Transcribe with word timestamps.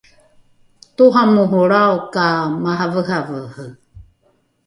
toramorolrao 0.95 1.97
ka 2.13 2.27
maraveravere 2.63 3.67